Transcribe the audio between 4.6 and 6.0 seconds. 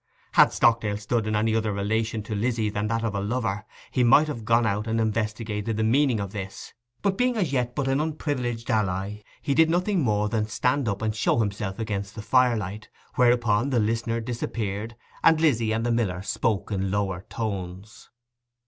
out and investigated the